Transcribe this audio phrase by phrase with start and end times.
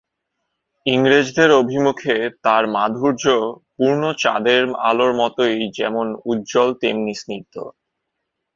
[0.85, 2.15] ইংরেজের অভিমুখে
[2.43, 3.23] তার মাধুর্য
[3.75, 7.55] পূর্ণচাঁদের আলোর মতোই যেমন উজ্জ্বল তেমনি স্নিগ্ধ।